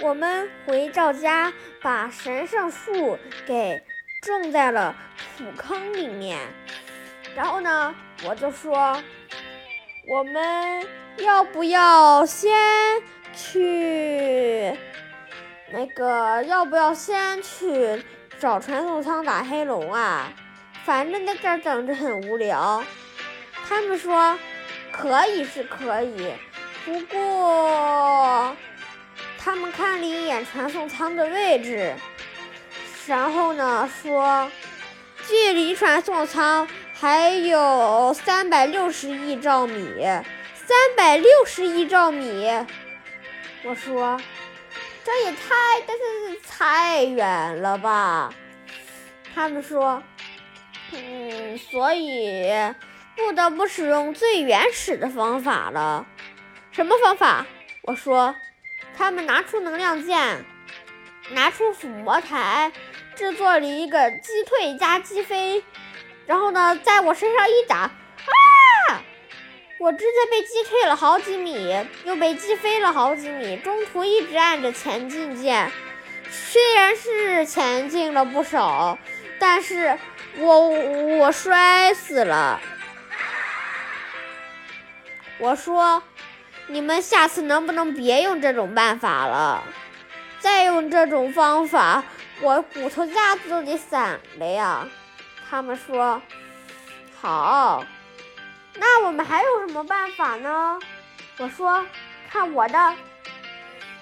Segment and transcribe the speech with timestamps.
[0.00, 3.82] 我们回到家，把神圣树给
[4.22, 4.94] 种在了
[5.36, 6.38] 土坑里面。
[7.34, 7.94] 然后呢，
[8.24, 9.02] 我就说，
[10.06, 10.86] 我们
[11.18, 12.50] 要不要先
[13.34, 14.72] 去
[15.72, 16.42] 那个？
[16.44, 18.02] 要不要先去
[18.38, 20.32] 找传送舱打黑龙啊？
[20.84, 22.82] 反正在这儿等着很无聊。
[23.68, 24.38] 他们说
[24.90, 26.32] 可以是可以，
[26.84, 28.17] 不过。
[29.48, 31.94] 他们看了一眼传送舱的位置，
[33.06, 34.52] 然后呢说，
[35.26, 40.02] 距离传送舱还有三百六十亿兆米，
[40.54, 42.46] 三百六十亿兆米。
[43.64, 44.20] 我说，
[45.02, 48.30] 这也太，但是太远了吧？
[49.34, 50.02] 他们说，
[50.92, 52.52] 嗯，所以
[53.16, 56.06] 不得不使用最原始的方法了。
[56.70, 57.46] 什么方法？
[57.84, 58.34] 我说。
[58.98, 60.44] 他们拿出能量剑，
[61.30, 62.72] 拿出抚摸台，
[63.14, 65.62] 制作了一个击退加击飞，
[66.26, 67.92] 然后呢，在我身上一打，啊！
[69.78, 75.70] 我直接被击退了好几米，又被击飞了好几米，中途一直按着前进键，
[76.28, 78.98] 虽然是前进了不少，
[79.38, 79.96] 但是
[80.38, 80.58] 我
[81.18, 82.60] 我摔死了。
[85.38, 86.02] 我说。
[86.68, 89.64] 你们下次能不能别用这种办法了？
[90.38, 92.04] 再用这种方法，
[92.40, 94.86] 我骨头架子都得散了呀！
[95.50, 96.20] 他们说
[97.20, 97.84] 好，
[98.74, 100.78] 那我们还有什么办法呢？
[101.38, 101.84] 我说
[102.30, 102.94] 看我的，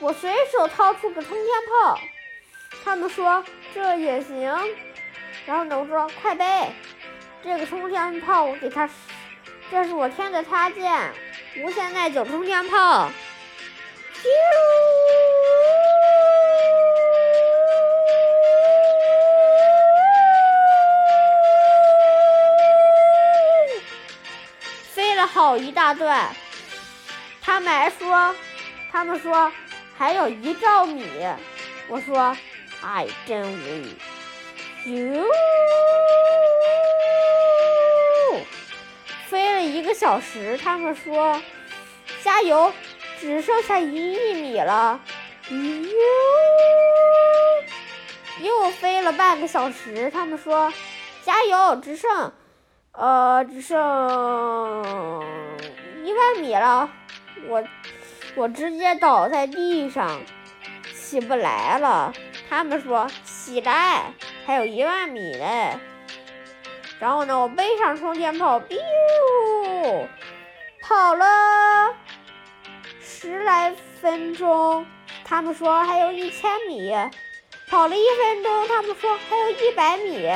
[0.00, 1.98] 我随手掏出个冲天炮。
[2.84, 4.52] 他们说这也行。
[5.46, 6.72] 然后呢，我说快背，
[7.42, 8.88] 这个冲天炮我给他，
[9.70, 11.10] 这是我添的插件。
[11.60, 13.10] 无限耐久冲天炮，
[24.92, 26.32] 飞了好一大段。
[27.40, 28.34] 他们还说，
[28.92, 29.52] 他们说
[29.96, 31.04] 还有一兆米。
[31.88, 32.36] 我说，
[32.82, 33.96] 哎，真无语。
[34.84, 35.24] 咻！
[39.98, 41.42] 小时，他们说
[42.22, 42.72] 加油，
[43.18, 45.00] 只剩下一亿米了。
[45.50, 45.58] 哟，
[48.40, 50.72] 又飞了半个小时，他们说
[51.24, 52.32] 加油，只剩
[52.92, 53.76] 呃只剩
[56.04, 56.88] 一万米了。
[57.48, 57.64] 我
[58.36, 60.20] 我直接倒在地上，
[60.94, 62.12] 起不来了。
[62.48, 64.12] 他们说起来，
[64.46, 65.76] 还有一万米嘞。
[67.00, 68.78] 然后呢，我背上充电炮，biu。
[70.82, 71.26] 跑了
[73.02, 74.86] 十来分钟，
[75.24, 76.92] 他们说还有一千米；
[77.68, 80.26] 跑了一分钟，他们说还有一百米。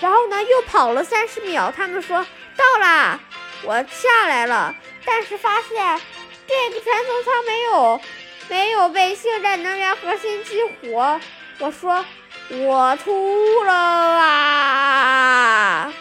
[0.00, 2.24] 然后呢，又跑了三十秒，他们说
[2.56, 3.18] 到啦。
[3.64, 6.00] 我下来了，但是发现
[6.46, 8.00] 这个传送舱没有
[8.48, 11.20] 没有被星战能源核心激活。
[11.58, 12.04] 我说
[12.50, 13.72] 我吐了
[14.20, 15.92] 啊！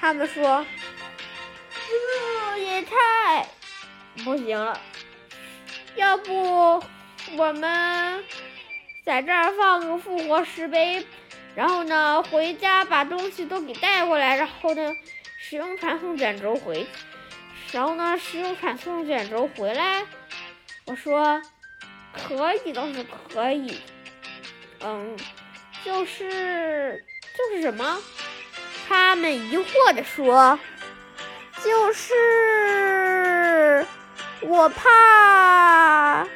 [0.00, 0.64] 他们说。
[4.28, 4.78] 不行了，
[5.96, 6.84] 要不
[7.38, 8.22] 我们
[9.02, 11.06] 在这儿放个复活石碑，
[11.54, 14.92] 然后呢回家把东西都给带过来，然后呢
[15.38, 16.86] 使用传送卷轴回，
[17.72, 20.04] 然后呢使用传送卷轴回来。
[20.84, 21.40] 我说
[22.12, 23.02] 可以倒是
[23.32, 23.80] 可以，
[24.80, 25.16] 嗯，
[25.82, 27.02] 就是
[27.34, 27.96] 就是什么？
[28.86, 30.58] 他们疑惑的说。
[31.64, 33.17] 就是
[34.40, 36.26] 我怕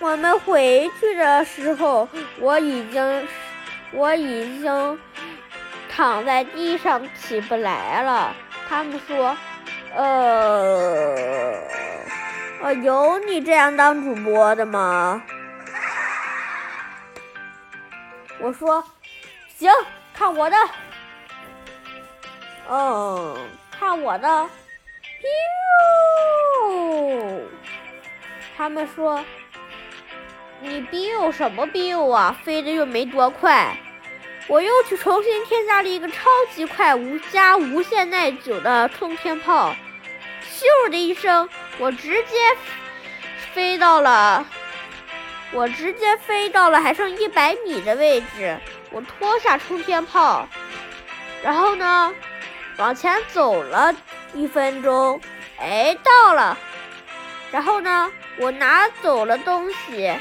[0.00, 2.06] 我们回去的时候，
[2.38, 3.28] 我已经
[3.92, 5.00] 我已经
[5.88, 8.34] 躺在地上起不来了。
[8.68, 9.36] 他们说，
[9.94, 11.58] 呃，
[12.62, 15.22] 呃，有你这样当主播的吗？
[18.38, 18.84] 我说，
[19.56, 19.72] 行，
[20.12, 20.56] 看我的。
[22.68, 24.28] 嗯，看我的
[26.66, 27.40] ，biu！
[28.56, 29.24] 他们说
[30.60, 32.36] 你 biu 什么 biu 啊？
[32.44, 33.76] 飞的又没多快。
[34.48, 39.74] 我又去重新添加了一个超级快、无加无限耐久的冲天炮，
[40.44, 41.48] 咻的一声，
[41.78, 42.36] 我直接
[43.52, 44.46] 飞到了，
[45.52, 48.56] 我直接飞到了还剩一百米的位置。
[48.92, 50.46] 我脱下冲天炮，
[51.42, 52.14] 然后呢？
[52.78, 53.92] 往前走了
[54.32, 55.20] 一分钟，
[55.58, 56.56] 哎，到了。
[57.50, 60.12] 然后呢，我拿走了东西，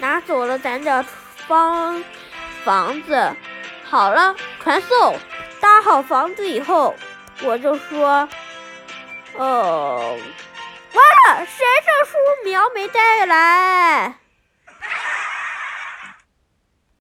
[0.00, 1.02] 拿走了咱的
[1.46, 2.04] 方
[2.64, 3.34] 房子。
[3.84, 5.16] 好了，传送，
[5.60, 6.94] 搭好房子以后，
[7.42, 8.28] 我就说，
[9.34, 10.16] 哦，
[10.92, 14.14] 完了，神圣树苗没带来。